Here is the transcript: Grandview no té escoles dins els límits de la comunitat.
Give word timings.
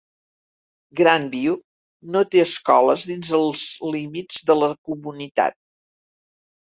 Grandview 0.99 1.57
no 2.15 2.23
té 2.35 2.41
escoles 2.43 3.03
dins 3.09 3.33
els 3.41 3.65
límits 3.97 4.39
de 4.51 4.55
la 4.61 4.71
comunitat. 4.89 5.57